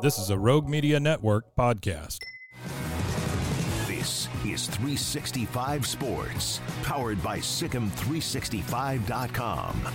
This 0.00 0.18
is 0.18 0.30
a 0.30 0.38
Rogue 0.38 0.68
Media 0.68 0.98
Network 0.98 1.54
podcast. 1.56 2.18
This 3.86 4.28
is 4.44 4.66
365 4.66 5.86
Sports, 5.86 6.60
powered 6.82 7.22
by 7.22 7.38
SicEm365.com. 7.38 9.86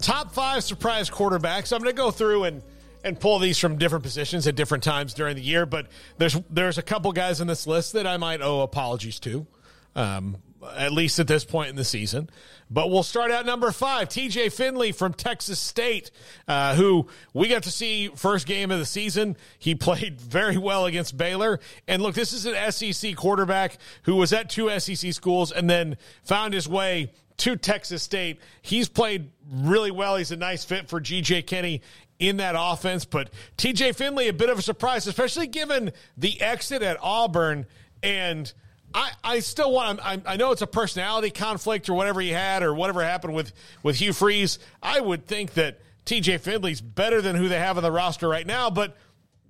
Top 0.00 0.32
five 0.32 0.64
surprise 0.64 1.08
quarterbacks. 1.08 1.72
I'm 1.72 1.80
going 1.82 1.94
to 1.94 1.96
go 1.96 2.10
through 2.10 2.44
and 2.44 2.62
and 3.04 3.20
pull 3.20 3.38
these 3.38 3.58
from 3.58 3.78
different 3.78 4.02
positions 4.02 4.48
at 4.48 4.56
different 4.56 4.82
times 4.82 5.14
during 5.14 5.36
the 5.36 5.42
year, 5.42 5.64
but 5.64 5.86
there's 6.18 6.36
there's 6.50 6.76
a 6.76 6.82
couple 6.82 7.12
guys 7.12 7.40
in 7.40 7.46
this 7.46 7.68
list 7.68 7.92
that 7.92 8.04
I 8.06 8.16
might 8.16 8.42
owe 8.42 8.62
apologies 8.62 9.20
to. 9.20 9.46
Um, 9.94 10.38
at 10.76 10.92
least 10.92 11.18
at 11.18 11.26
this 11.26 11.44
point 11.44 11.70
in 11.70 11.76
the 11.76 11.84
season. 11.84 12.30
But 12.68 12.90
we'll 12.90 13.04
start 13.04 13.30
out 13.30 13.46
number 13.46 13.70
five, 13.70 14.08
TJ 14.08 14.52
Finley 14.52 14.90
from 14.90 15.14
Texas 15.14 15.60
State, 15.60 16.10
uh, 16.48 16.74
who 16.74 17.06
we 17.32 17.48
got 17.48 17.62
to 17.62 17.70
see 17.70 18.08
first 18.08 18.46
game 18.46 18.70
of 18.70 18.78
the 18.78 18.86
season. 18.86 19.36
He 19.58 19.74
played 19.76 20.20
very 20.20 20.56
well 20.56 20.86
against 20.86 21.16
Baylor. 21.16 21.60
And 21.86 22.02
look, 22.02 22.14
this 22.14 22.32
is 22.32 22.46
an 22.46 22.72
SEC 22.72 23.14
quarterback 23.16 23.78
who 24.02 24.16
was 24.16 24.32
at 24.32 24.50
two 24.50 24.76
SEC 24.80 25.12
schools 25.12 25.52
and 25.52 25.70
then 25.70 25.96
found 26.24 26.54
his 26.54 26.68
way 26.68 27.12
to 27.38 27.56
Texas 27.56 28.02
State. 28.02 28.40
He's 28.62 28.88
played 28.88 29.30
really 29.48 29.90
well. 29.90 30.16
He's 30.16 30.32
a 30.32 30.36
nice 30.36 30.64
fit 30.64 30.88
for 30.88 31.00
GJ 31.00 31.46
Kinne 31.46 31.80
in 32.18 32.38
that 32.38 32.56
offense. 32.58 33.04
But 33.04 33.30
TJ 33.58 33.94
Finley, 33.94 34.26
a 34.26 34.32
bit 34.32 34.48
of 34.48 34.58
a 34.58 34.62
surprise, 34.62 35.06
especially 35.06 35.46
given 35.46 35.92
the 36.16 36.40
exit 36.40 36.82
at 36.82 36.96
Auburn 37.00 37.66
and– 38.02 38.52
I, 38.96 39.10
I 39.22 39.38
still 39.40 39.70
want. 39.70 40.00
I, 40.02 40.22
I 40.24 40.36
know 40.36 40.52
it's 40.52 40.62
a 40.62 40.66
personality 40.66 41.30
conflict 41.30 41.90
or 41.90 41.94
whatever 41.94 42.22
he 42.22 42.30
had 42.30 42.62
or 42.62 42.74
whatever 42.74 43.04
happened 43.04 43.34
with 43.34 43.52
with 43.82 43.96
Hugh 43.96 44.14
Freeze. 44.14 44.58
I 44.82 45.00
would 45.00 45.26
think 45.26 45.52
that 45.54 45.80
T.J. 46.06 46.38
Finley's 46.38 46.80
better 46.80 47.20
than 47.20 47.36
who 47.36 47.48
they 47.48 47.58
have 47.58 47.76
on 47.76 47.82
the 47.82 47.92
roster 47.92 48.26
right 48.26 48.46
now, 48.46 48.70
but 48.70 48.96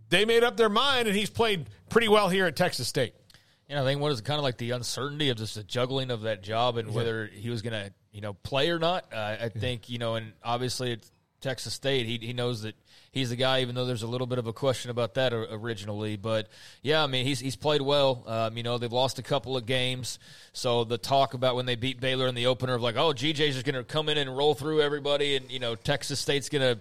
they 0.08 0.24
made 0.24 0.42
up 0.42 0.56
their 0.56 0.68
mind, 0.68 1.06
and 1.06 1.16
he's 1.16 1.30
played 1.30 1.68
pretty 1.90 2.08
well 2.08 2.28
here 2.28 2.46
at 2.46 2.56
Texas 2.56 2.88
State. 2.88 3.14
Yeah, 3.68 3.82
I 3.82 3.84
think 3.84 4.00
what 4.00 4.10
is 4.10 4.20
kind 4.20 4.38
of 4.38 4.42
like 4.42 4.58
the 4.58 4.72
uncertainty 4.72 5.30
of 5.30 5.36
just 5.36 5.54
the 5.54 5.62
juggling 5.62 6.10
of 6.10 6.22
that 6.22 6.42
job 6.42 6.76
and 6.76 6.92
whether 6.92 7.26
he 7.26 7.48
was 7.48 7.62
going 7.62 7.72
to, 7.72 7.92
you 8.12 8.20
know, 8.20 8.32
play 8.32 8.70
or 8.70 8.78
not. 8.80 9.06
Uh, 9.12 9.36
I 9.40 9.48
think 9.48 9.88
you 9.88 9.98
know, 9.98 10.16
and 10.16 10.32
obviously 10.42 10.92
it's 10.92 11.10
Texas 11.40 11.74
State. 11.74 12.06
He 12.06 12.18
he 12.18 12.32
knows 12.32 12.62
that 12.62 12.74
he's 13.12 13.30
the 13.30 13.36
guy, 13.36 13.62
even 13.62 13.74
though 13.74 13.86
there's 13.86 14.02
a 14.02 14.06
little 14.06 14.26
bit 14.26 14.38
of 14.38 14.46
a 14.46 14.52
question 14.52 14.90
about 14.90 15.14
that 15.14 15.32
originally. 15.32 16.16
But 16.16 16.48
yeah, 16.82 17.02
I 17.02 17.06
mean, 17.06 17.26
he's 17.26 17.40
he's 17.40 17.56
played 17.56 17.82
well. 17.82 18.24
Um, 18.26 18.56
you 18.56 18.62
know, 18.62 18.78
they've 18.78 18.92
lost 18.92 19.18
a 19.18 19.22
couple 19.22 19.56
of 19.56 19.66
games, 19.66 20.18
so 20.52 20.84
the 20.84 20.98
talk 20.98 21.34
about 21.34 21.56
when 21.56 21.66
they 21.66 21.76
beat 21.76 22.00
Baylor 22.00 22.28
in 22.28 22.34
the 22.34 22.46
opener 22.46 22.74
of 22.74 22.82
like, 22.82 22.96
oh, 22.96 23.12
GJ's 23.12 23.54
just 23.54 23.64
going 23.66 23.74
to 23.74 23.84
come 23.84 24.08
in 24.08 24.18
and 24.18 24.36
roll 24.36 24.54
through 24.54 24.80
everybody, 24.80 25.36
and 25.36 25.50
you 25.50 25.58
know, 25.58 25.74
Texas 25.74 26.20
State's 26.20 26.48
going 26.48 26.76
to, 26.76 26.80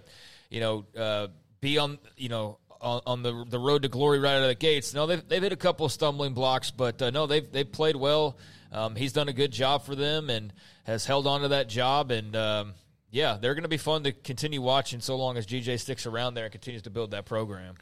you 0.50 0.60
know, 0.60 0.84
uh, 0.96 1.28
be 1.60 1.78
on, 1.78 1.98
you 2.16 2.28
know. 2.28 2.58
On, 2.78 3.00
on, 3.06 3.22
the 3.22 3.46
the 3.48 3.58
road 3.58 3.82
to 3.82 3.88
glory 3.88 4.18
right 4.18 4.34
out 4.34 4.42
of 4.42 4.48
the 4.48 4.54
gates. 4.54 4.92
No, 4.92 5.06
they've, 5.06 5.26
they've 5.26 5.42
hit 5.42 5.50
a 5.50 5.56
couple 5.56 5.86
of 5.86 5.92
stumbling 5.92 6.34
blocks, 6.34 6.70
but 6.70 7.00
uh, 7.00 7.08
no, 7.08 7.26
they've 7.26 7.50
they've 7.50 7.72
played 7.72 7.96
well. 7.96 8.36
Um, 8.70 8.94
he's 8.94 9.14
done 9.14 9.30
a 9.30 9.32
good 9.32 9.50
job 9.50 9.84
for 9.84 9.94
them 9.94 10.28
and 10.28 10.52
has 10.84 11.06
held 11.06 11.26
on 11.26 11.40
to 11.40 11.48
that 11.48 11.68
job. 11.68 12.10
And 12.10 12.36
um, 12.36 12.74
yeah, 13.16 13.38
they're 13.40 13.54
going 13.54 13.62
to 13.62 13.68
be 13.68 13.78
fun 13.78 14.04
to 14.04 14.12
continue 14.12 14.60
watching 14.60 15.00
so 15.00 15.16
long 15.16 15.38
as 15.38 15.46
GJ 15.46 15.80
sticks 15.80 16.04
around 16.04 16.34
there 16.34 16.44
and 16.44 16.52
continues 16.52 16.82
to 16.82 16.90
build 16.90 17.12
that 17.12 17.24
program. 17.24 17.74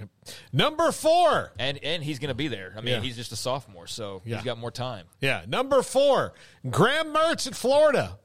Number 0.53 0.93
four, 0.93 1.53
and 1.59 1.77
and 1.83 2.05
he's 2.05 2.21
going 2.21 2.29
to 2.29 2.37
be 2.37 2.47
there. 2.47 2.73
I 2.77 2.81
mean, 2.81 2.95
yeah. 2.95 3.01
he's 3.01 3.17
just 3.17 3.33
a 3.33 3.37
sophomore, 3.37 3.89
so 3.89 4.23
yeah. 4.25 4.37
he's 4.37 4.45
got 4.45 4.59
more 4.59 4.71
time. 4.71 5.07
Yeah, 5.21 5.45
number 5.49 5.83
four, 5.83 6.35
Graham 6.71 7.13
Mertz 7.13 7.49
at 7.49 7.57
Florida. 7.57 8.17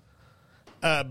Uh, 0.84 1.06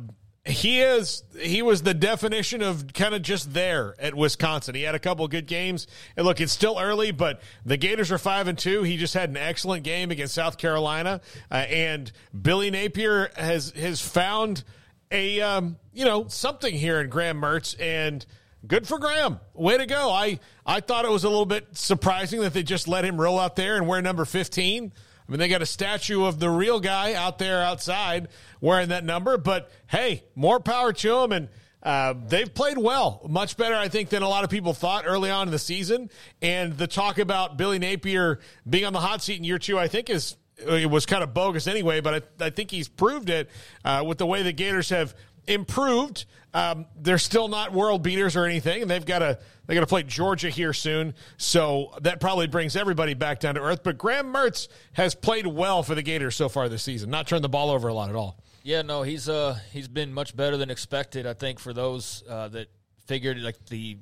he 0.47 0.81
is 0.81 1.25
he 1.36 1.62
was 1.62 1.82
the 1.82 1.94
definition 1.94 2.62
of 2.62 2.92
kind 2.92 3.12
of 3.12 3.22
just 3.22 3.53
there 3.53 3.97
at 3.98 4.15
Wisconsin. 4.15 4.76
He 4.76 4.82
had 4.82 4.94
a 4.94 5.00
couple 5.00 5.26
good 5.26 5.48
games, 5.48 5.88
and 6.16 6.25
look, 6.25 6.41
it's 6.41 6.53
still 6.53 6.78
early, 6.78 7.10
but 7.10 7.42
the 7.66 7.76
Gators 7.76 8.12
are 8.12 8.19
five 8.19 8.47
and 8.47 8.56
two. 8.56 8.84
He 8.84 8.97
just 8.97 9.15
had 9.15 9.30
an 9.30 9.36
excellent 9.36 9.82
game 9.82 10.12
against 10.12 10.32
South 10.32 10.59
Carolina, 10.59 11.20
uh, 11.50 11.54
and 11.54 12.12
Billy 12.41 12.70
Napier 12.70 13.32
has 13.36 13.72
has 13.72 14.00
found 14.00 14.62
a 15.10 15.41
um, 15.41 15.76
you 15.92 16.04
know 16.04 16.28
something 16.28 16.74
here 16.74 17.00
in 17.00 17.08
Graham 17.08 17.41
Mertz, 17.41 17.74
and 17.80 18.24
good 18.66 18.86
for 18.86 18.98
Graham. 18.98 19.41
Way 19.54 19.78
to 19.78 19.86
go! 19.86 20.10
I 20.10 20.41
I 20.64 20.80
thought 20.80 21.04
it 21.04 21.10
was 21.10 21.24
a 21.24 21.28
little 21.28 21.46
bit 21.46 21.76
surprising 21.76 22.41
that 22.41 22.52
they 22.52 22.62
just 22.62 22.88
let 22.88 23.04
him 23.04 23.20
roll 23.20 23.38
out 23.38 23.56
there 23.56 23.76
and 23.76 23.86
wear 23.86 24.02
number 24.02 24.24
fifteen. 24.24 24.92
I 25.26 25.30
mean, 25.30 25.41
they 25.41 25.48
got 25.48 25.62
a 25.62 25.66
statue 25.66 26.24
of 26.24 26.38
the 26.38 26.48
real 26.48 26.80
guy 26.80 27.12
out 27.12 27.38
there 27.38 27.62
outside 27.62 28.28
wearing 28.60 28.88
that 28.88 29.04
number, 29.04 29.36
but 29.36 29.70
hey, 29.86 30.24
more 30.34 30.60
power 30.60 30.92
to 30.92 31.18
him 31.18 31.32
and. 31.32 31.48
Uh, 31.80 32.12
they've 32.26 32.52
played 32.52 32.76
well, 32.76 33.22
much 33.28 33.56
better, 33.56 33.76
I 33.76 33.88
think, 33.88 34.08
than 34.08 34.24
a 34.24 34.28
lot 34.28 34.42
of 34.42 34.50
people 34.50 34.74
thought 34.74 35.04
early 35.06 35.30
on 35.30 35.47
in 35.47 35.52
the 35.52 35.60
season. 35.60 36.10
And 36.42 36.76
the 36.76 36.88
talk 36.88 37.18
about 37.18 37.56
Billy 37.56 37.78
Napier 37.78 38.41
being 38.68 38.84
on 38.84 38.92
the 38.92 38.98
hot 38.98 39.22
seat 39.22 39.38
in 39.38 39.44
year 39.44 39.60
two, 39.60 39.78
I 39.78 39.86
think, 39.86 40.10
is 40.10 40.36
it 40.58 40.91
was 40.91 41.06
kind 41.06 41.22
of 41.22 41.34
bogus 41.34 41.66
anyway, 41.66 42.00
but 42.00 42.24
I, 42.41 42.46
I 42.46 42.50
think 42.50 42.70
he's 42.70 42.88
proved 42.88 43.30
it 43.30 43.48
uh, 43.84 44.04
with 44.06 44.19
the 44.19 44.26
way 44.26 44.42
the 44.42 44.52
Gators 44.52 44.91
have 44.91 45.14
improved. 45.46 46.26
Um, 46.54 46.86
they're 46.96 47.19
still 47.19 47.48
not 47.48 47.72
world 47.72 48.02
beaters 48.02 48.36
or 48.36 48.44
anything, 48.44 48.82
and 48.82 48.91
they've 48.91 49.04
got 49.04 49.20
to 49.20 49.38
they 49.66 49.74
got 49.74 49.80
to 49.80 49.86
play 49.86 50.02
Georgia 50.02 50.48
here 50.48 50.72
soon, 50.72 51.14
so 51.36 51.92
that 52.00 52.20
probably 52.20 52.47
brings 52.47 52.74
everybody 52.74 53.14
back 53.14 53.38
down 53.41 53.54
to 53.56 53.60
earth. 53.60 53.82
But 53.82 53.98
Graham 53.98 54.32
Mertz 54.32 54.68
has 54.94 55.14
played 55.14 55.47
well 55.47 55.82
for 55.82 55.94
the 55.94 56.02
Gators 56.02 56.36
so 56.36 56.48
far 56.48 56.68
this 56.68 56.82
season, 56.82 57.10
not 57.10 57.26
turned 57.26 57.44
the 57.44 57.48
ball 57.48 57.70
over 57.70 57.88
a 57.88 57.94
lot 57.94 58.08
at 58.08 58.16
all. 58.16 58.42
Yeah, 58.62 58.82
no, 58.82 59.02
he's 59.02 59.28
uh 59.28 59.58
he's 59.72 59.88
been 59.88 60.12
much 60.12 60.34
better 60.34 60.56
than 60.56 60.70
expected. 60.70 61.26
I 61.26 61.34
think 61.34 61.58
for 61.58 61.72
those 61.72 62.22
uh, 62.28 62.48
that 62.48 62.68
figured 63.06 63.38
like 63.38 63.64
the 63.66 63.98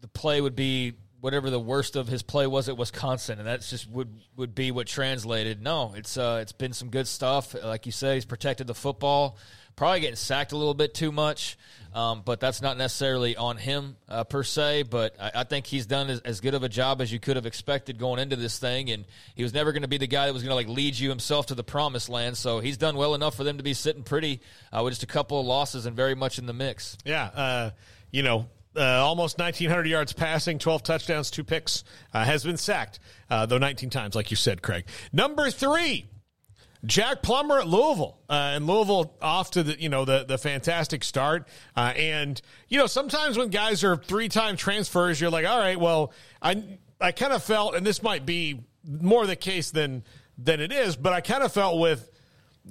the 0.00 0.08
play 0.08 0.40
would 0.40 0.56
be 0.56 0.94
whatever 1.20 1.50
the 1.50 1.60
worst 1.60 1.96
of 1.96 2.08
his 2.08 2.22
play 2.22 2.46
was 2.46 2.68
at 2.68 2.76
Wisconsin, 2.76 3.38
and 3.38 3.46
that's 3.46 3.70
just 3.70 3.90
would 3.90 4.08
would 4.36 4.54
be 4.54 4.70
what 4.70 4.86
translated. 4.86 5.62
No, 5.62 5.92
it's 5.96 6.16
uh, 6.16 6.38
it's 6.42 6.52
been 6.52 6.72
some 6.72 6.88
good 6.88 7.08
stuff. 7.08 7.54
Like 7.62 7.86
you 7.86 7.92
say, 7.92 8.14
he's 8.14 8.24
protected 8.24 8.66
the 8.66 8.74
football. 8.74 9.36
Probably 9.76 10.00
getting 10.00 10.16
sacked 10.16 10.50
a 10.50 10.56
little 10.56 10.74
bit 10.74 10.92
too 10.92 11.12
much, 11.12 11.56
um, 11.94 12.22
but 12.24 12.40
that's 12.40 12.60
not 12.60 12.76
necessarily 12.76 13.36
on 13.36 13.56
him 13.56 13.96
uh, 14.08 14.24
per 14.24 14.42
se. 14.42 14.82
But 14.84 15.14
I, 15.20 15.30
I 15.36 15.44
think 15.44 15.66
he's 15.66 15.86
done 15.86 16.10
as, 16.10 16.18
as, 16.20 16.40
good 16.40 16.54
of 16.54 16.64
a 16.64 16.68
job 16.68 17.00
as 17.00 17.12
you 17.12 17.20
could 17.20 17.36
have 17.36 17.46
expected 17.46 17.96
going 17.96 18.18
into 18.18 18.34
this 18.34 18.58
thing, 18.58 18.90
and 18.90 19.04
he 19.36 19.44
was 19.44 19.54
never 19.54 19.70
going 19.70 19.82
to 19.82 19.88
be 19.88 19.98
the 19.98 20.08
guy 20.08 20.26
that 20.26 20.32
was 20.32 20.42
going 20.42 20.50
to 20.50 20.56
like 20.56 20.66
lead 20.66 20.98
you 20.98 21.08
himself 21.10 21.46
to 21.46 21.54
the 21.54 21.62
promised 21.62 22.08
land. 22.08 22.36
So 22.36 22.58
he's 22.58 22.76
done 22.76 22.96
well 22.96 23.14
enough 23.14 23.36
for 23.36 23.44
them 23.44 23.58
to 23.58 23.62
be 23.62 23.72
sitting 23.72 24.02
pretty 24.02 24.40
uh, 24.72 24.82
with 24.82 24.94
just 24.94 25.04
a 25.04 25.06
couple 25.06 25.38
of 25.38 25.46
losses 25.46 25.86
and 25.86 25.94
very 25.94 26.16
much 26.16 26.40
in 26.40 26.46
the 26.46 26.52
mix. 26.52 26.98
Yeah, 27.04 27.26
uh, 27.26 27.70
you 28.10 28.24
know, 28.24 28.48
uh, 28.76 28.82
almost 28.82 29.38
1,900 29.38 29.86
yards 29.86 30.12
passing, 30.12 30.58
12 30.58 30.82
touchdowns, 30.82 31.30
two 31.30 31.44
picks, 31.44 31.84
uh, 32.12 32.24
has 32.24 32.44
been 32.44 32.56
sacked, 32.56 33.00
uh, 33.30 33.46
though 33.46 33.58
19 33.58 33.90
times, 33.90 34.14
like 34.14 34.30
you 34.30 34.36
said, 34.36 34.62
Craig. 34.62 34.86
Number 35.12 35.50
three, 35.50 36.06
Jack 36.84 37.22
Plummer 37.22 37.58
at 37.58 37.66
Louisville, 37.66 38.18
uh, 38.28 38.52
and 38.54 38.66
Louisville 38.66 39.16
off 39.20 39.50
to 39.52 39.62
the 39.62 39.80
you 39.80 39.88
know 39.88 40.04
the 40.04 40.24
the 40.24 40.38
fantastic 40.38 41.02
start. 41.02 41.48
Uh, 41.76 41.92
and 41.96 42.40
you 42.68 42.78
know 42.78 42.86
sometimes 42.86 43.36
when 43.36 43.48
guys 43.48 43.82
are 43.82 43.96
three 43.96 44.28
time 44.28 44.56
transfers, 44.56 45.20
you're 45.20 45.30
like, 45.30 45.46
all 45.46 45.58
right, 45.58 45.78
well, 45.78 46.12
I 46.40 46.78
I 47.00 47.12
kind 47.12 47.32
of 47.32 47.42
felt, 47.42 47.74
and 47.74 47.84
this 47.84 48.02
might 48.02 48.24
be 48.24 48.60
more 48.84 49.26
the 49.26 49.36
case 49.36 49.70
than 49.72 50.04
than 50.36 50.60
it 50.60 50.72
is, 50.72 50.94
but 50.94 51.12
I 51.12 51.20
kind 51.20 51.42
of 51.42 51.52
felt 51.52 51.80
with 51.80 52.10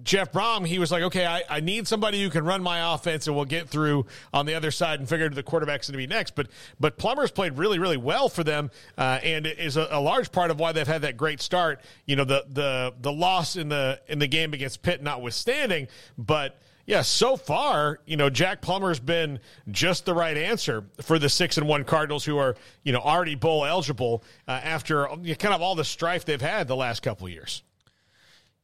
Jeff 0.03 0.31
Brohm, 0.31 0.65
he 0.65 0.79
was 0.79 0.91
like, 0.91 1.03
okay, 1.03 1.25
I, 1.25 1.43
I 1.49 1.59
need 1.59 1.87
somebody 1.87 2.21
who 2.23 2.29
can 2.29 2.45
run 2.45 2.61
my 2.61 2.93
offense 2.93 3.27
and 3.27 3.35
we'll 3.35 3.45
get 3.45 3.67
through 3.69 4.05
on 4.33 4.45
the 4.45 4.55
other 4.55 4.71
side 4.71 4.99
and 4.99 5.07
figure 5.07 5.29
the 5.29 5.43
quarterback's 5.43 5.87
going 5.87 5.93
to 5.93 5.97
be 5.97 6.07
next. 6.07 6.35
But 6.35 6.47
but 6.79 6.97
Plummer's 6.97 7.31
played 7.31 7.57
really, 7.57 7.79
really 7.79 7.97
well 7.97 8.29
for 8.29 8.43
them 8.43 8.71
uh, 8.97 9.19
and 9.23 9.45
is 9.45 9.77
a, 9.77 9.87
a, 9.91 9.99
large 9.99 10.31
part 10.31 10.51
of 10.51 10.59
why 10.59 10.71
they've 10.71 10.87
had 10.87 11.01
that 11.01 11.17
great 11.17 11.41
start. 11.41 11.81
You 12.05 12.15
know, 12.15 12.23
the 12.23 12.45
the 12.49 12.93
the 13.01 13.11
loss 13.11 13.55
in 13.55 13.69
the 13.69 13.99
in 14.07 14.19
the 14.19 14.27
game 14.27 14.53
against 14.53 14.81
Pitt 14.81 15.01
notwithstanding, 15.01 15.87
but 16.17 16.59
yeah, 16.87 17.01
so 17.01 17.35
far, 17.35 17.99
you 18.05 18.15
know, 18.15 18.29
Jack 18.29 18.61
Plummer's 18.61 18.99
been 18.99 19.39
just 19.69 20.05
the 20.05 20.13
right 20.13 20.37
answer 20.37 20.85
for 21.01 21.19
the 21.19 21.27
six 21.27 21.57
and 21.57 21.67
one 21.67 21.83
Cardinals, 21.83 22.23
who 22.23 22.37
are 22.37 22.55
you 22.83 22.93
know 22.93 22.99
already 22.99 23.35
bowl 23.35 23.65
eligible 23.65 24.23
uh, 24.47 24.51
after 24.51 25.05
kind 25.07 25.53
of 25.53 25.61
all 25.61 25.75
the 25.75 25.83
strife 25.83 26.23
they've 26.23 26.41
had 26.41 26.67
the 26.67 26.77
last 26.77 27.01
couple 27.01 27.27
years. 27.27 27.61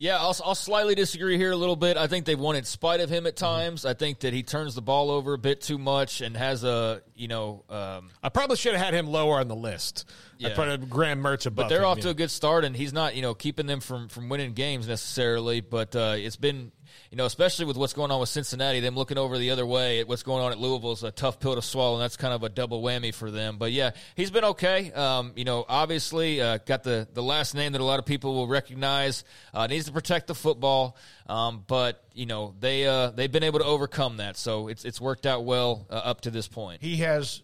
Yeah, 0.03 0.17
I'll, 0.17 0.35
I'll, 0.43 0.53
slightly 0.53 0.95
disagree 0.95 1.37
here 1.37 1.51
a 1.51 1.55
little 1.55 1.77
bit. 1.77 1.95
I 1.95 2.07
think 2.07 2.25
they've 2.25 2.37
won 2.37 2.57
in 2.57 2.65
spite 2.65 2.99
of 2.99 3.09
him 3.09 3.25
at 3.25 3.37
mm-hmm. 3.37 3.45
times. 3.45 3.81
Mm-hmm. 3.81 3.87
I 3.87 3.93
think 3.93 4.19
that 4.19 4.33
he 4.33 4.43
turns 4.43 4.75
the 4.75 4.81
ball 4.81 5.09
over 5.09 5.33
a 5.33 5.37
bit 5.37 5.61
too 5.61 5.77
much 5.77 6.19
and 6.19 6.35
has 6.35 6.65
a, 6.65 7.01
you 7.15 7.29
know. 7.29 7.63
Um, 7.69 8.09
I 8.21 8.27
probably 8.27 8.57
should 8.57 8.75
have 8.75 8.83
had 8.83 8.93
him 8.93 9.07
lower 9.07 9.39
on 9.39 9.47
the 9.47 9.55
list. 9.55 10.03
Yeah. 10.39 10.49
I 10.49 10.51
put 10.55 10.89
Graham 10.89 11.23
Mertz 11.23 11.45
above. 11.45 11.55
But 11.55 11.69
they're 11.69 11.83
him, 11.83 11.87
off 11.87 11.99
to 12.01 12.09
a 12.09 12.13
good 12.13 12.31
start, 12.31 12.65
and 12.65 12.75
he's 12.75 12.91
not, 12.91 13.15
you 13.15 13.21
know, 13.21 13.33
keeping 13.33 13.65
them 13.65 13.79
from 13.79 14.09
from 14.09 14.27
winning 14.27 14.51
games 14.51 14.89
necessarily. 14.89 15.61
But 15.61 15.95
uh, 15.95 16.15
it's 16.17 16.35
been 16.35 16.73
you 17.11 17.17
know, 17.17 17.25
especially 17.25 17.65
with 17.65 17.77
what's 17.77 17.93
going 17.93 18.11
on 18.11 18.19
with 18.19 18.29
Cincinnati, 18.29 18.79
them 18.79 18.95
looking 18.95 19.17
over 19.17 19.37
the 19.37 19.51
other 19.51 19.65
way 19.65 19.99
at 19.99 20.07
what's 20.07 20.23
going 20.23 20.43
on 20.43 20.51
at 20.51 20.57
Louisville 20.57 20.93
is 20.93 21.03
a 21.03 21.11
tough 21.11 21.39
pill 21.39 21.55
to 21.55 21.61
swallow, 21.61 21.95
and 21.95 22.03
that's 22.03 22.17
kind 22.17 22.33
of 22.33 22.43
a 22.43 22.49
double 22.49 22.81
whammy 22.81 23.13
for 23.13 23.31
them. 23.31 23.57
But 23.57 23.71
yeah, 23.71 23.91
he's 24.15 24.31
been 24.31 24.45
okay. 24.45 24.91
Um, 24.91 25.33
you 25.35 25.43
know, 25.43 25.65
obviously 25.67 26.41
uh, 26.41 26.59
got 26.65 26.83
the 26.83 27.07
the 27.13 27.23
last 27.23 27.55
name 27.55 27.73
that 27.73 27.81
a 27.81 27.83
lot 27.83 27.99
of 27.99 28.05
people 28.05 28.33
will 28.33 28.47
recognize. 28.47 29.23
Uh, 29.53 29.67
needs 29.67 29.85
to 29.85 29.91
protect 29.91 30.27
the 30.27 30.35
football, 30.35 30.97
um, 31.27 31.63
but 31.67 32.03
you 32.13 32.25
know 32.25 32.53
they 32.59 32.87
uh, 32.87 33.09
they've 33.11 33.31
been 33.31 33.43
able 33.43 33.59
to 33.59 33.65
overcome 33.65 34.17
that, 34.17 34.37
so 34.37 34.67
it's 34.67 34.85
it's 34.85 34.99
worked 34.99 35.25
out 35.25 35.45
well 35.45 35.85
uh, 35.89 35.93
up 35.93 36.21
to 36.21 36.31
this 36.31 36.47
point. 36.47 36.81
He 36.81 36.97
has 36.97 37.41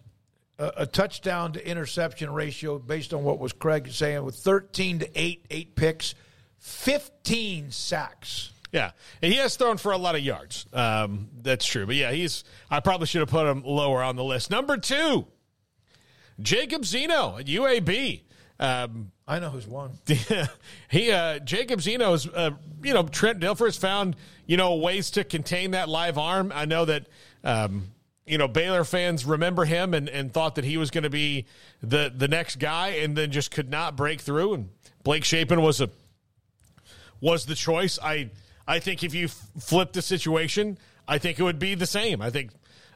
a, 0.60 0.86
touchdown 0.86 1.54
to 1.54 1.68
interception 1.68 2.32
ratio 2.32 2.78
based 2.80 3.14
on 3.14 3.24
what 3.24 3.40
was 3.40 3.54
Craig 3.54 3.92
saying 3.92 4.24
with 4.24 4.36
thirteen 4.36 5.00
to 5.00 5.10
eight, 5.16 5.46
eight 5.50 5.76
picks, 5.76 6.16
fifteen 6.58 7.72
sacks. 7.72 8.52
Yeah, 8.72 8.92
and 9.22 9.34
he 9.34 9.40
has 9.40 9.56
thrown 9.56 9.78
for 9.78 9.92
a 9.92 9.98
lot 9.98 10.16
of 10.16 10.22
yards. 10.22 10.68
Um, 10.74 11.30
that's 11.42 11.66
true, 11.66 11.86
but 11.86 11.96
yeah, 11.96 12.12
he's. 12.12 12.44
I 12.70 12.80
probably 12.80 13.08
should 13.08 13.22
have 13.22 13.30
put 13.30 13.48
him 13.48 13.64
lower 13.64 14.04
on 14.04 14.16
the 14.16 14.24
list. 14.24 14.52
Number 14.52 14.78
two, 14.78 15.26
Jacob 16.40 16.86
Zeno 16.86 17.38
at 17.38 17.46
UAB. 17.46 18.22
Um, 18.60 19.12
I 19.28 19.40
know 19.40 19.50
who's 19.50 19.68
won. 19.68 19.92
he 20.90 21.12
uh, 21.12 21.40
Jacob 21.40 21.82
Zeno's. 21.82 22.28
Uh, 22.28 22.52
you 22.84 22.94
know, 22.94 23.04
Trent 23.04 23.40
Dilfer 23.40 23.66
has 23.66 23.78
found 23.78 24.16
you 24.46 24.58
know 24.58 24.76
ways 24.76 25.12
to 25.12 25.24
contain 25.24 25.72
that 25.72 25.90
live 25.90 26.18
arm. 26.18 26.52
I 26.54 26.66
know 26.66 26.86
that. 26.86 27.08
Um, 27.44 27.92
you 28.26 28.38
know, 28.38 28.48
Baylor 28.48 28.84
fans 28.84 29.26
remember 29.26 29.66
him 29.66 29.96
and, 29.96 30.08
and 30.08 30.32
thought 30.32 30.54
that 30.54 30.64
he 30.64 30.78
was 30.78 30.92
going 30.92 31.04
to 31.04 31.10
be 31.10 31.48
the 31.82 32.14
the 32.16 32.28
next 32.28 32.58
guy, 32.58 32.90
and 32.90 33.16
then 33.16 33.32
just 33.32 33.50
could 33.50 33.72
not 33.72 33.96
break 33.96 34.22
through. 34.22 34.54
And 34.54 34.70
Blake 35.04 35.24
Shapen 35.24 35.64
was 35.64 35.82
a 35.82 35.90
was 37.20 37.48
the 37.48 37.56
choice. 37.56 37.98
I 38.02 38.30
I 38.70 38.80
think 38.80 39.04
if 39.04 39.16
you 39.16 39.26
f- 39.26 39.48
flip 39.60 39.94
the 39.94 40.02
situation, 40.04 40.78
I 41.08 41.18
think 41.18 41.40
it 41.40 41.44
would 41.44 41.58
be 41.58 41.74
the 41.74 41.88
same. 41.88 42.22
I 42.22 42.30
think 42.30 42.52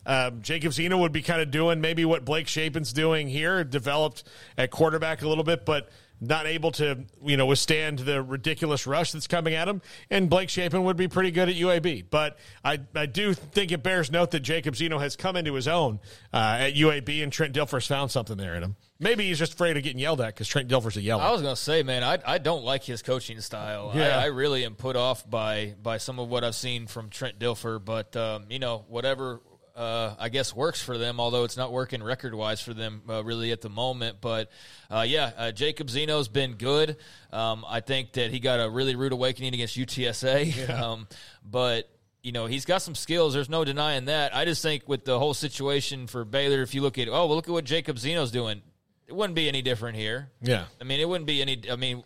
um, 0.06 0.44
Jacob 0.44 0.72
Zeno 0.72 1.00
would 1.00 1.12
be 1.12 1.24
kind 1.24 1.42
of 1.42 1.50
doing 1.50 1.82
maybe 1.82 2.06
what 2.06 2.24
Blake 2.24 2.46
Shapen's 2.46 2.94
doing 2.94 3.28
here, 3.28 3.64
developed 3.64 4.24
at 4.56 4.70
quarterback 4.70 5.24
a 5.24 5.28
little 5.28 5.44
bit, 5.44 5.66
but 5.66 5.90
not 6.22 6.46
able 6.48 6.72
to, 6.72 7.06
you 7.24 7.38
know, 7.38 7.46
withstand 7.46 8.00
the 8.00 8.22
ridiculous 8.22 8.88
rush 8.88 9.12
that's 9.12 9.28
coming 9.28 9.54
at 9.54 9.68
him. 9.68 9.82
And 10.10 10.30
Blake 10.30 10.50
Shapen 10.50 10.84
would 10.84 10.98
be 10.98 11.08
pretty 11.08 11.32
good 11.32 11.50
at 11.50 11.56
UAB. 11.56 12.06
But 12.10 12.38
I, 12.64 12.80
I 12.96 13.06
do 13.06 13.34
think 13.34 13.72
it 13.72 13.84
bears 13.84 14.12
note 14.12 14.32
that 14.32 14.40
Jacob 14.42 14.76
Zeno 14.76 15.00
has 15.00 15.16
come 15.16 15.36
into 15.36 15.54
his 15.54 15.68
own 15.68 16.00
uh, 16.34 16.58
at 16.60 16.76
UAB, 16.76 17.22
and 17.22 17.32
Trent 17.32 17.54
Dilfer's 17.54 17.88
found 17.88 18.12
something 18.12 18.38
there 18.38 18.56
in 18.56 18.64
him. 18.64 18.76
Maybe 19.00 19.28
he's 19.28 19.40
just 19.40 19.54
afraid 19.54 19.76
of 19.76 19.84
getting 19.84 20.00
yelled 20.00 20.22
at 20.22 20.28
because 20.28 20.48
Trent 20.48 20.70
Dilfer's 20.70 20.96
a 20.96 21.02
yeller. 21.02 21.24
I 21.24 21.32
was 21.32 21.42
going 21.42 21.56
to 21.56 21.62
say, 21.62 21.84
man, 21.84 22.04
I, 22.04 22.20
I 22.26 22.38
don't 22.38 22.64
like 22.64 22.84
his 22.84 23.02
coaching 23.02 23.42
style. 23.42 23.92
Yeah. 23.94 24.18
I, 24.18 24.24
I, 24.24 24.26
really 24.28 24.64
am 24.64 24.76
put 24.76 24.96
off 24.96 25.30
by 25.30 25.76
by 25.82 25.98
some 25.98 26.20
of 26.20 26.30
what 26.30 26.46
I've 26.46 26.56
seen 26.56 26.88
from 26.88 27.10
Trent 27.10 27.38
Dilfer. 27.38 27.84
But 27.84 28.16
um, 28.16 28.46
you 28.50 28.60
know, 28.60 28.86
whatever 28.88 29.42
uh, 29.76 30.16
I 30.20 30.30
guess 30.30 30.56
works 30.56 30.82
for 30.82 30.98
them, 30.98 31.20
although 31.20 31.44
it's 31.46 31.58
not 31.58 31.72
working 31.72 32.04
record 32.04 32.36
wise 32.36 32.62
for 32.62 32.74
them 32.74 33.02
uh, 33.10 33.24
really 33.24 33.52
at 33.52 33.62
the 33.62 33.70
moment. 33.70 34.18
But 34.22 34.52
uh, 34.90 35.06
yeah, 35.08 35.32
uh, 35.36 35.52
Jacob 35.52 35.90
Zeno's 35.90 36.28
been 36.28 36.54
good. 36.54 36.98
Um, 37.32 37.66
I 37.68 37.80
think 37.80 38.14
that 38.14 38.32
he 38.32 38.40
got 38.40 38.60
a 38.60 38.70
really 38.70 38.96
rude 38.96 39.14
awakening 39.14 39.54
against 39.54 39.78
UTSA. 39.78 40.56
Yeah. 40.56 40.82
Um, 40.84 41.08
but 41.46 41.90
you 42.24 42.32
know 42.32 42.46
he's 42.46 42.66
got 42.66 42.82
some 42.82 42.96
skills. 42.96 43.34
There's 43.34 43.50
no 43.50 43.64
denying 43.64 44.06
that. 44.06 44.36
I 44.36 44.44
just 44.44 44.62
think 44.62 44.88
with 44.88 45.06
the 45.06 45.18
whole 45.18 45.34
situation 45.34 46.08
for 46.08 46.26
Baylor, 46.26 46.62
if 46.62 46.74
you 46.74 46.82
look 46.82 46.98
at 46.98 47.08
oh 47.08 47.12
well, 47.12 47.36
look 47.36 47.48
at 47.48 47.52
what 47.52 47.64
Jacob 47.64 47.98
Zeno's 48.00 48.32
doing. 48.32 48.62
It 49.08 49.16
wouldn't 49.16 49.36
be 49.36 49.48
any 49.48 49.62
different 49.62 49.98
here. 49.98 50.32
Yeah, 50.42 50.66
I 50.82 50.84
mean 50.84 51.00
it 51.00 51.08
wouldn't 51.08 51.28
be 51.28 51.42
any. 51.42 51.62
I 51.72 51.76
mean, 51.78 52.04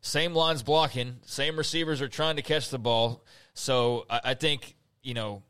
same 0.00 0.34
lines 0.34 0.62
blocking, 0.62 1.16
same 1.26 1.56
receivers 1.56 2.00
are 2.00 2.08
trying 2.08 2.36
to 2.36 2.42
catch 2.42 2.70
the 2.70 2.78
ball. 2.78 3.24
So 3.52 4.06
I, 4.08 4.20
I 4.24 4.34
think 4.34 4.74
you 5.02 5.12
know 5.14 5.42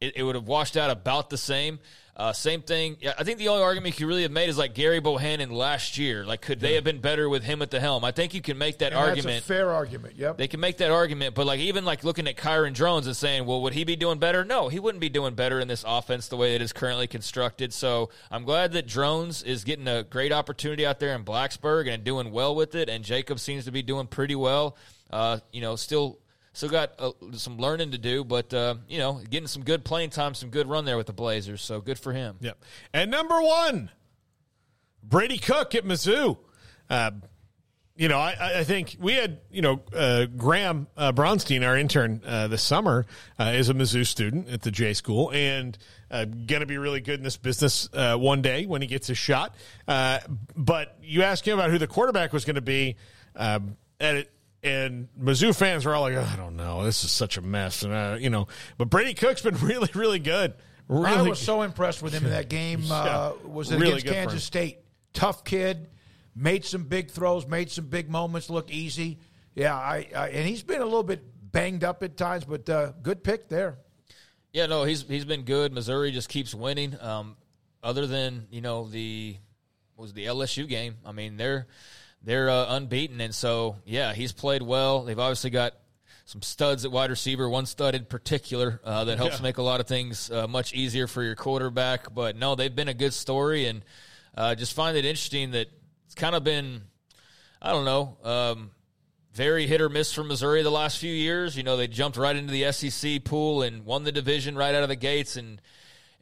it, 0.00 0.16
it 0.16 0.22
would 0.22 0.34
have 0.34 0.48
washed 0.48 0.76
out 0.76 0.90
about 0.90 1.30
the 1.30 1.38
same. 1.38 1.78
Uh, 2.16 2.34
same 2.34 2.60
thing. 2.60 2.98
I 3.18 3.24
think 3.24 3.38
the 3.38 3.48
only 3.48 3.62
argument 3.62 3.94
you 3.94 4.04
could 4.04 4.08
really 4.08 4.22
have 4.22 4.30
made 4.30 4.50
is 4.50 4.58
like 4.58 4.74
Gary 4.74 5.00
Bohanon 5.00 5.50
last 5.50 5.96
year. 5.96 6.26
Like, 6.26 6.42
could 6.42 6.60
they 6.60 6.74
have 6.74 6.84
been 6.84 7.00
better 7.00 7.30
with 7.30 7.42
him 7.42 7.62
at 7.62 7.70
the 7.70 7.80
helm? 7.80 8.04
I 8.04 8.10
think 8.10 8.34
you 8.34 8.42
can 8.42 8.58
make 8.58 8.78
that 8.78 8.92
and 8.92 9.00
argument. 9.00 9.42
fair 9.44 9.70
argument. 9.70 10.16
Yep. 10.16 10.36
They 10.36 10.46
can 10.46 10.60
make 10.60 10.78
that 10.78 10.90
argument, 10.90 11.34
but 11.34 11.46
like 11.46 11.60
even 11.60 11.86
like 11.86 12.04
looking 12.04 12.28
at 12.28 12.36
Kyron 12.36 12.74
Drones 12.74 13.06
and 13.06 13.16
saying, 13.16 13.46
well, 13.46 13.62
would 13.62 13.72
he 13.72 13.84
be 13.84 13.96
doing 13.96 14.18
better? 14.18 14.44
No, 14.44 14.68
he 14.68 14.78
wouldn't 14.78 15.00
be 15.00 15.08
doing 15.08 15.34
better 15.34 15.60
in 15.60 15.68
this 15.68 15.82
offense 15.86 16.28
the 16.28 16.36
way 16.36 16.54
it 16.54 16.60
is 16.60 16.74
currently 16.74 17.06
constructed. 17.06 17.72
So 17.72 18.10
I'm 18.30 18.44
glad 18.44 18.72
that 18.72 18.86
Drones 18.86 19.42
is 19.42 19.64
getting 19.64 19.88
a 19.88 20.02
great 20.02 20.32
opportunity 20.32 20.84
out 20.84 21.00
there 21.00 21.14
in 21.14 21.24
Blacksburg 21.24 21.88
and 21.88 22.04
doing 22.04 22.32
well 22.32 22.54
with 22.54 22.74
it, 22.74 22.90
and 22.90 23.02
Jacob 23.02 23.40
seems 23.40 23.64
to 23.64 23.70
be 23.70 23.80
doing 23.80 24.06
pretty 24.06 24.34
well. 24.34 24.76
Uh, 25.10 25.38
you 25.52 25.62
know, 25.62 25.74
still 25.74 26.18
Still 26.52 26.68
got 26.68 26.92
uh, 26.98 27.12
some 27.32 27.58
learning 27.58 27.92
to 27.92 27.98
do, 27.98 28.24
but 28.24 28.52
uh, 28.52 28.74
you 28.88 28.98
know, 28.98 29.20
getting 29.30 29.46
some 29.46 29.62
good 29.62 29.84
playing 29.84 30.10
time, 30.10 30.34
some 30.34 30.50
good 30.50 30.66
run 30.66 30.84
there 30.84 30.96
with 30.96 31.06
the 31.06 31.12
Blazers. 31.12 31.62
So 31.62 31.80
good 31.80 31.98
for 31.98 32.12
him. 32.12 32.36
Yep. 32.40 32.58
And 32.92 33.10
number 33.10 33.40
one, 33.40 33.90
Brady 35.02 35.38
Cook 35.38 35.74
at 35.74 35.84
Mizzou. 35.84 36.38
Uh, 36.88 37.12
you 38.00 38.08
know, 38.08 38.18
I, 38.18 38.60
I, 38.60 38.64
think 38.64 38.96
we 38.98 39.12
had, 39.12 39.40
you 39.50 39.60
know, 39.60 39.82
uh, 39.94 40.24
Graham 40.24 40.86
uh, 40.96 41.12
Bronstein, 41.12 41.66
our 41.66 41.76
intern 41.76 42.22
uh, 42.24 42.48
this 42.48 42.62
summer, 42.62 43.04
uh, 43.38 43.52
is 43.54 43.68
a 43.68 43.74
Mizzou 43.74 44.06
student 44.06 44.48
at 44.48 44.62
the 44.62 44.70
J 44.70 44.94
School 44.94 45.30
and 45.32 45.76
uh, 46.10 46.24
going 46.24 46.60
to 46.60 46.66
be 46.66 46.78
really 46.78 47.02
good 47.02 47.18
in 47.20 47.24
this 47.24 47.36
business 47.36 47.90
uh, 47.92 48.16
one 48.16 48.40
day 48.40 48.64
when 48.64 48.80
he 48.80 48.88
gets 48.88 49.10
a 49.10 49.14
shot. 49.14 49.54
but 49.86 50.96
you 51.02 51.22
ask 51.22 51.46
him 51.46 51.58
about 51.58 51.70
who 51.70 51.76
the 51.76 51.86
quarterback 51.86 52.32
was 52.32 52.46
going 52.46 52.54
to 52.54 52.62
be, 52.62 52.96
um, 53.36 53.76
and 54.00 54.18
it, 54.18 54.30
and 54.62 55.08
Mizzou 55.18 55.56
fans 55.56 55.84
were 55.84 55.94
all 55.94 56.02
like, 56.02 56.16
I 56.16 56.36
don't 56.36 56.56
know, 56.56 56.84
this 56.84 57.04
is 57.04 57.10
such 57.10 57.36
a 57.36 57.42
mess, 57.42 57.82
and 57.82 57.92
uh, 57.92 58.16
you 58.18 58.30
know. 58.30 58.48
But 58.78 58.90
Brady 58.90 59.14
Cook's 59.14 59.42
been 59.42 59.56
really, 59.62 59.88
really 59.94 60.18
good. 60.18 60.54
Really 60.88 61.06
I 61.06 61.22
was 61.22 61.38
so 61.38 61.62
impressed 61.62 62.02
with 62.02 62.12
him 62.12 62.24
in 62.24 62.30
that 62.30 62.48
game. 62.48 62.82
Uh, 62.90 63.32
was 63.44 63.70
it 63.70 63.78
really 63.78 64.00
against 64.00 64.12
Kansas 64.12 64.44
State? 64.44 64.78
Tough 65.12 65.44
kid, 65.44 65.88
made 66.34 66.64
some 66.64 66.84
big 66.84 67.10
throws, 67.10 67.46
made 67.46 67.70
some 67.70 67.86
big 67.86 68.10
moments 68.10 68.50
look 68.50 68.70
easy. 68.70 69.18
Yeah, 69.54 69.74
I, 69.74 70.08
I 70.14 70.28
and 70.30 70.48
he's 70.48 70.62
been 70.62 70.80
a 70.80 70.84
little 70.84 71.02
bit 71.02 71.22
banged 71.52 71.84
up 71.84 72.02
at 72.02 72.16
times, 72.16 72.44
but 72.44 72.68
uh, 72.68 72.92
good 73.02 73.22
pick 73.22 73.48
there. 73.48 73.78
Yeah, 74.52 74.66
no, 74.66 74.84
he's 74.84 75.02
he's 75.02 75.24
been 75.24 75.42
good. 75.42 75.72
Missouri 75.72 76.10
just 76.10 76.28
keeps 76.28 76.54
winning. 76.54 76.96
Um, 77.00 77.36
other 77.82 78.06
than 78.06 78.46
you 78.50 78.60
know 78.60 78.86
the 78.86 79.36
was 79.96 80.12
the 80.12 80.26
LSU 80.26 80.68
game. 80.68 80.96
I 81.04 81.12
mean 81.12 81.36
they're 81.36 81.66
they're 82.22 82.50
uh, 82.50 82.66
unbeaten, 82.76 83.20
and 83.20 83.34
so 83.34 83.76
yeah, 83.84 84.12
he's 84.12 84.32
played 84.32 84.62
well. 84.62 85.04
They've 85.04 85.18
obviously 85.18 85.50
got 85.50 85.74
some 86.26 86.42
studs 86.42 86.84
at 86.84 86.92
wide 86.92 87.10
receiver, 87.10 87.48
one 87.48 87.66
stud 87.66 87.94
in 87.94 88.04
particular 88.04 88.80
uh, 88.84 89.04
that 89.04 89.18
helps 89.18 89.38
yeah. 89.38 89.42
make 89.42 89.58
a 89.58 89.62
lot 89.62 89.80
of 89.80 89.86
things 89.86 90.30
uh, 90.30 90.46
much 90.46 90.72
easier 90.72 91.06
for 91.06 91.22
your 91.24 91.34
quarterback. 91.34 92.14
But 92.14 92.36
no, 92.36 92.54
they've 92.54 92.74
been 92.74 92.88
a 92.88 92.94
good 92.94 93.12
story, 93.12 93.66
and 93.66 93.82
uh, 94.36 94.54
just 94.54 94.74
find 94.74 94.96
it 94.96 95.04
interesting 95.04 95.52
that 95.52 95.68
it's 96.06 96.14
kind 96.14 96.34
of 96.34 96.44
been, 96.44 96.82
I 97.60 97.72
don't 97.72 97.84
know, 97.84 98.16
um, 98.22 98.70
very 99.32 99.66
hit 99.66 99.80
or 99.80 99.88
miss 99.88 100.12
from 100.12 100.28
Missouri 100.28 100.62
the 100.62 100.70
last 100.70 100.98
few 100.98 101.12
years. 101.12 101.56
You 101.56 101.62
know, 101.62 101.76
they 101.76 101.88
jumped 101.88 102.16
right 102.16 102.36
into 102.36 102.52
the 102.52 102.70
SEC 102.70 103.24
pool 103.24 103.62
and 103.62 103.84
won 103.84 104.04
the 104.04 104.12
division 104.12 104.56
right 104.56 104.74
out 104.74 104.82
of 104.82 104.88
the 104.88 104.96
gates, 104.96 105.36
and 105.36 105.60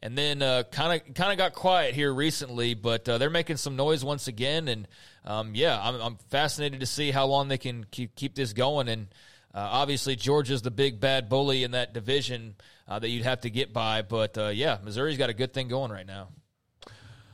and 0.01 0.17
then 0.17 0.39
kind 0.71 1.01
of 1.01 1.13
kind 1.13 1.31
of 1.31 1.37
got 1.37 1.53
quiet 1.53 1.93
here 1.93 2.13
recently. 2.13 2.73
But 2.73 3.07
uh, 3.07 3.17
they're 3.17 3.29
making 3.29 3.57
some 3.57 3.75
noise 3.75 4.03
once 4.03 4.27
again, 4.27 4.67
and 4.67 4.87
um, 5.25 5.55
yeah, 5.55 5.79
I'm, 5.81 5.95
I'm, 6.01 6.17
fascinated 6.29 6.79
to 6.79 6.85
see 6.85 7.11
how 7.11 7.25
long 7.25 7.47
they 7.47 7.57
can 7.57 7.85
keep, 7.91 8.15
keep 8.15 8.35
this 8.35 8.53
going. 8.53 8.87
And 8.87 9.07
uh, 9.53 9.59
obviously, 9.59 10.15
Georgia's 10.15 10.61
the 10.61 10.71
big 10.71 10.99
bad 10.99 11.29
bully 11.29 11.63
in 11.63 11.71
that 11.71 11.93
division 11.93 12.55
uh, 12.87 12.99
that 12.99 13.09
you'd 13.09 13.25
have 13.25 13.41
to 13.41 13.49
get 13.49 13.73
by. 13.73 14.01
But 14.01 14.37
yeah, 14.55 14.77
Missouri's 14.83 15.17
got 15.17 15.29
a 15.29 15.33
good 15.33 15.53
thing 15.53 15.67
going 15.67 15.91
right 15.91 16.07
now. 16.07 16.29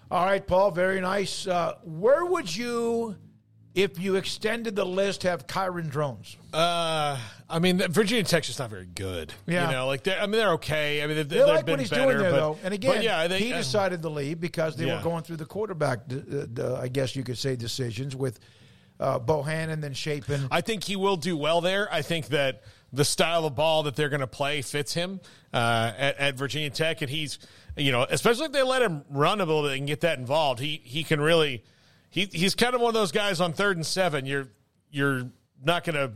All 0.10 0.26
right, 0.26 0.46
Paul, 0.46 0.72
very 0.72 1.02
nice. 1.02 1.48
Where 1.84 2.26
would 2.26 2.56
you 2.56 3.16
if 3.76 4.00
you 4.00 4.16
extended 4.16 4.76
the 4.76 4.86
list, 4.86 5.24
have 5.24 5.46
Kyron 5.46 5.90
Drones? 5.90 6.38
Uh, 6.54 7.18
I 7.50 7.60
mean, 7.60 7.80
Virginia 7.90 8.24
Tech's 8.24 8.48
just 8.48 8.58
not 8.58 8.70
very 8.70 8.86
good. 8.86 9.34
Yeah, 9.46 9.68
you 9.68 9.76
know, 9.76 9.88
like 9.88 10.08
I 10.08 10.22
mean, 10.22 10.32
they're 10.32 10.54
okay. 10.54 11.04
I 11.04 11.08
mean, 11.08 11.18
they've, 11.18 11.30
they 11.30 11.38
they've 11.38 11.48
like 11.48 11.66
been 11.66 11.74
what 11.74 11.80
he's 11.82 11.90
better, 11.90 12.04
doing 12.04 12.18
there, 12.18 12.32
but, 12.32 12.38
though. 12.38 12.58
And 12.64 12.74
again, 12.74 13.04
yeah, 13.04 13.28
they, 13.28 13.40
he 13.40 13.52
decided 13.52 14.02
to 14.02 14.10
leave 14.10 14.40
because 14.40 14.78
they 14.78 14.88
yeah. 14.88 14.98
were 14.98 15.04
going 15.04 15.24
through 15.24 15.38
the 15.38 15.46
quarterback, 15.46 16.00
uh, 16.10 16.76
I 16.76 16.88
guess 16.88 17.16
you 17.16 17.24
could 17.24 17.38
say, 17.38 17.56
decisions 17.58 18.16
with 18.16 18.40
uh, 19.00 19.20
Bohanon 19.20 19.84
and 19.84 19.96
Shapen. 19.96 20.48
I 20.50 20.62
think 20.62 20.84
he 20.84 20.96
will 20.96 21.18
do 21.18 21.36
well 21.36 21.62
there. 21.62 21.94
I 21.94 22.02
think 22.02 22.28
that 22.28 22.64
the 22.94 23.06
style 23.06 23.46
of 23.46 23.56
ball 23.56 23.84
that 23.84 23.96
they're 23.98 24.10
going 24.10 24.22
to 24.22 24.28
play 24.28 24.62
fits 24.62 24.94
him 24.94 25.20
uh, 25.54 25.92
at, 25.98 26.18
at, 26.18 26.38
Virginia 26.38 26.70
Tech, 26.70 27.02
and 27.02 27.10
he's, 27.10 27.40
you 27.76 27.92
know, 27.92 28.06
especially 28.10 28.46
if 28.46 28.52
they 28.54 28.64
let 28.64 28.82
him 28.82 29.04
run 29.10 29.42
a 29.42 29.46
little 29.46 29.64
bit 29.64 29.78
and 29.78 29.86
get 29.86 30.02
that 30.02 30.18
involved, 30.18 30.60
he 30.60 30.82
he 30.84 31.04
can 31.04 31.20
really. 31.20 31.64
He, 32.16 32.30
he's 32.32 32.56
kind 32.56 32.74
of 32.74 32.80
one 32.80 32.88
of 32.88 32.94
those 32.94 33.12
guys 33.12 33.42
on 33.42 33.52
third 33.52 33.76
and 33.76 33.86
seven. 33.86 34.26
You're 34.26 34.48
you're 34.90 35.24
not 35.62 35.84
going 35.84 35.96
to 35.96 36.14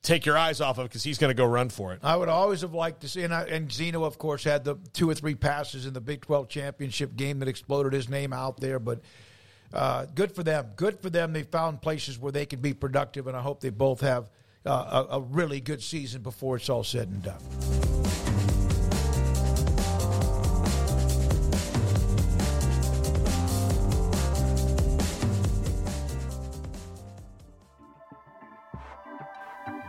take 0.00 0.24
your 0.24 0.38
eyes 0.38 0.60
off 0.60 0.78
of 0.78 0.84
because 0.84 1.02
he's 1.02 1.18
going 1.18 1.30
to 1.30 1.34
go 1.34 1.44
run 1.44 1.70
for 1.70 1.92
it. 1.92 1.98
I 2.04 2.14
would 2.14 2.28
always 2.28 2.60
have 2.60 2.72
liked 2.72 3.00
to 3.00 3.08
see, 3.08 3.24
and, 3.24 3.34
I, 3.34 3.42
and 3.42 3.70
Zeno, 3.70 4.04
of 4.04 4.16
course, 4.16 4.44
had 4.44 4.62
the 4.62 4.76
two 4.92 5.10
or 5.10 5.14
three 5.14 5.34
passes 5.34 5.86
in 5.86 5.92
the 5.92 6.00
Big 6.00 6.20
12 6.20 6.48
championship 6.48 7.16
game 7.16 7.40
that 7.40 7.48
exploded 7.48 7.92
his 7.92 8.08
name 8.08 8.32
out 8.32 8.60
there. 8.60 8.78
But 8.78 9.00
uh, 9.74 10.06
good 10.14 10.30
for 10.30 10.44
them. 10.44 10.68
Good 10.76 11.00
for 11.00 11.10
them. 11.10 11.32
They 11.32 11.42
found 11.42 11.82
places 11.82 12.16
where 12.16 12.30
they 12.30 12.46
can 12.46 12.60
be 12.60 12.72
productive, 12.72 13.26
and 13.26 13.36
I 13.36 13.40
hope 13.40 13.60
they 13.60 13.70
both 13.70 14.02
have 14.02 14.30
uh, 14.64 15.06
a, 15.10 15.16
a 15.16 15.20
really 15.20 15.60
good 15.60 15.82
season 15.82 16.22
before 16.22 16.58
it's 16.58 16.70
all 16.70 16.84
said 16.84 17.08
and 17.08 17.24
done. 17.24 17.89